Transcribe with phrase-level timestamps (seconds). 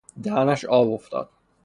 [0.23, 1.29] دهنش آب افتاد